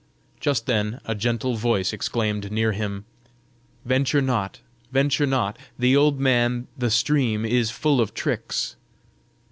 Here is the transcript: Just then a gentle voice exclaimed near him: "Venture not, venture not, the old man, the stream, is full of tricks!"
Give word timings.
Just 0.39 0.65
then 0.65 0.99
a 1.05 1.13
gentle 1.13 1.53
voice 1.53 1.93
exclaimed 1.93 2.51
near 2.51 2.71
him: 2.71 3.05
"Venture 3.85 4.19
not, 4.19 4.59
venture 4.91 5.27
not, 5.27 5.59
the 5.77 5.95
old 5.95 6.19
man, 6.19 6.65
the 6.75 6.89
stream, 6.89 7.45
is 7.45 7.69
full 7.69 8.01
of 8.01 8.15
tricks!" 8.15 8.77